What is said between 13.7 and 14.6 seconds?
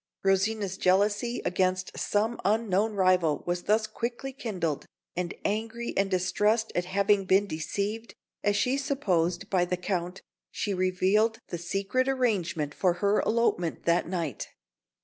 that night.